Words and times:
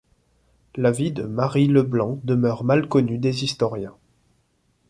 La 0.75 0.89
vie 0.89 1.11
de 1.11 1.21
Marie 1.25 1.67
Leblanc 1.67 2.19
demeure 2.23 2.63
mal 2.63 2.87
connue 2.89 3.19
des 3.19 3.43
historiens. 3.43 3.93